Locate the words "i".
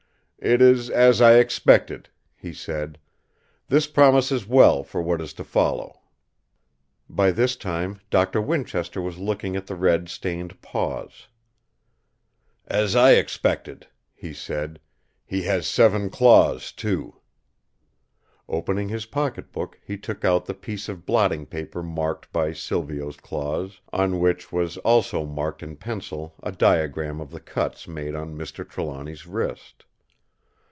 1.21-1.35, 12.95-13.11